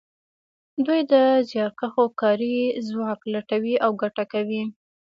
دوی 0.85 1.01
د 1.11 1.13
زیارکښو 1.49 2.05
کاري 2.21 2.57
ځواک 2.87 3.21
لوټوي 3.33 3.75
او 3.85 3.91
ګټه 4.01 4.23
کوي 4.33 4.63